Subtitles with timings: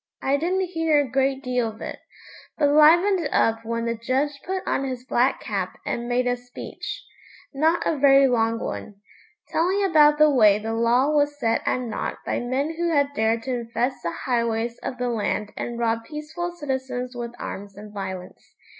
[0.23, 1.99] I didn't hear a great deal of it,
[2.57, 7.05] but 'livened up when the judge put on his black cap and made a speech,
[7.53, 8.95] not a very long one,
[9.49, 13.43] telling about the way the law was set at naught by men who had dared
[13.43, 18.55] to infest the highways of the land and rob peaceful citizens with arms and violence.